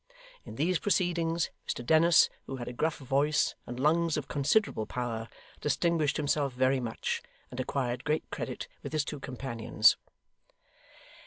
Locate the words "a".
2.67-2.73